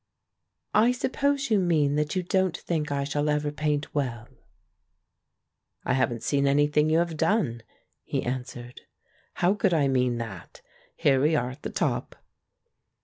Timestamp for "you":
1.51-1.59, 2.15-2.23, 6.89-6.97